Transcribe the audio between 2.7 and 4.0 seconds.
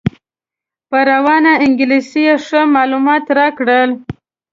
معلومات راکړل.